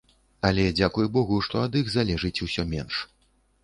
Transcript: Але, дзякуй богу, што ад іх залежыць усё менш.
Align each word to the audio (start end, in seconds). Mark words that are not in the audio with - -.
Але, 0.47 0.65
дзякуй 0.79 1.07
богу, 1.19 1.39
што 1.51 1.63
ад 1.67 1.79
іх 1.85 1.95
залежыць 2.01 2.37
усё 2.49 2.71
менш. 2.77 2.95